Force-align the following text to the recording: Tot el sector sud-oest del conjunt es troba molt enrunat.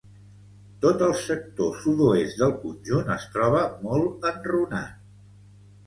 Tot 0.85 1.03
el 1.07 1.13
sector 1.25 1.69
sud-oest 1.83 2.41
del 2.41 2.57
conjunt 2.65 3.15
es 3.19 3.31
troba 3.37 3.63
molt 3.87 4.31
enrunat. 4.35 5.03